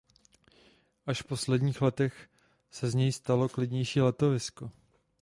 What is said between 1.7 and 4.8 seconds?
letech se z něj stalo klidnější letovisko.